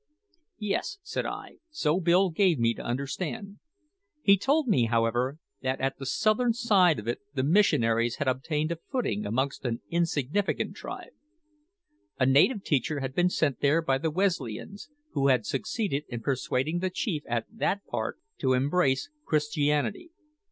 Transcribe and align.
'""Yes," 0.57 0.97
said 1.03 1.27
I; 1.27 1.57
"so 1.69 1.99
Bill 1.99 2.31
gave 2.31 2.57
me 2.57 2.73
to 2.73 2.81
understand. 2.81 3.59
He 4.23 4.35
told 4.35 4.67
me, 4.67 4.85
however, 4.85 5.37
that 5.61 5.79
at 5.79 5.99
the 5.99 6.07
southern 6.07 6.53
side 6.53 6.97
of 6.97 7.07
it 7.07 7.19
the 7.35 7.43
missionaries 7.43 8.15
had 8.15 8.27
obtained 8.27 8.71
a 8.71 8.77
footing 8.91 9.27
amongst 9.27 9.63
an 9.63 9.81
insignificant 9.91 10.75
tribe. 10.75 11.13
A 12.19 12.25
native 12.25 12.63
teacher 12.63 13.01
had 13.01 13.13
been 13.13 13.29
sent 13.29 13.59
there 13.59 13.83
by 13.83 13.99
the 13.99 14.09
Wesleyans, 14.09 14.89
who 15.11 15.27
had 15.27 15.45
succeeded 15.45 16.05
in 16.07 16.21
persuading 16.21 16.79
the 16.79 16.89
chief 16.89 17.21
at 17.27 17.45
that 17.51 17.85
part 17.85 18.17
to 18.39 18.53
embrace 18.53 19.07
Christianity. 19.25 20.09